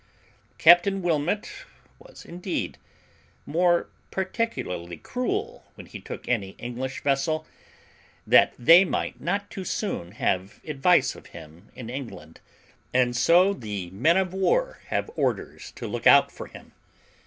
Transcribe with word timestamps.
Captain 0.57 1.03
Wilmot 1.03 1.47
was, 1.99 2.25
indeed, 2.25 2.79
more 3.45 3.87
particularly 4.09 4.97
cruel 4.97 5.67
when 5.75 5.85
he 5.85 5.99
took 5.99 6.27
any 6.27 6.55
English 6.57 7.01
vessel, 7.03 7.45
that 8.25 8.55
they 8.57 8.83
might 8.83 9.21
not 9.21 9.51
too 9.51 9.63
soon 9.63 10.13
have 10.13 10.59
advice 10.65 11.13
of 11.13 11.27
him 11.37 11.69
in 11.75 11.87
England; 11.87 12.39
and 12.91 13.15
so 13.15 13.53
the 13.53 13.91
men 13.91 14.17
of 14.17 14.33
war 14.33 14.79
have 14.87 15.11
orders 15.15 15.69
to 15.73 15.85
look 15.87 16.07
out 16.07 16.31
for 16.31 16.47
him. 16.47 16.71